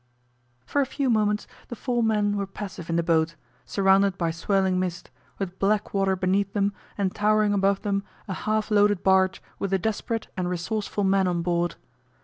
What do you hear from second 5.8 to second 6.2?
water